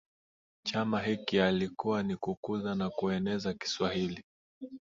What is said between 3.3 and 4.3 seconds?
Kiswahili